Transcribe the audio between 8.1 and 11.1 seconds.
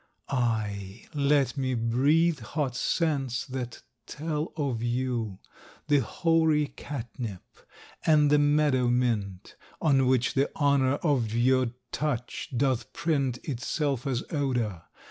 the meadow mint, On which the honour